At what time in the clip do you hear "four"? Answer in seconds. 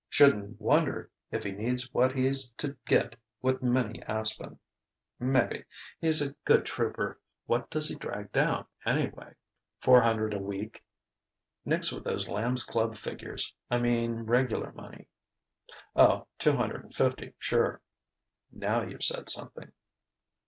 9.79-10.01